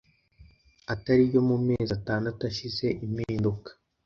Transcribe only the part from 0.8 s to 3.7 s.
atari yo mu mezi atandatu ashize impinduka